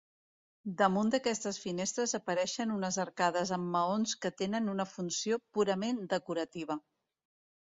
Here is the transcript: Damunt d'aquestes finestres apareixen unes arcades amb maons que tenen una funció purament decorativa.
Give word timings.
Damunt 0.77 1.11
d'aquestes 1.15 1.59
finestres 1.65 2.15
apareixen 2.19 2.73
unes 2.77 2.97
arcades 3.03 3.51
amb 3.59 3.69
maons 3.77 4.17
que 4.25 4.33
tenen 4.41 4.73
una 4.75 4.89
funció 4.95 5.41
purament 5.59 6.03
decorativa. 6.17 6.81